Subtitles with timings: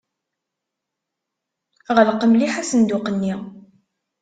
[1.95, 3.33] Ɣleq mliḥ asenduq-nni.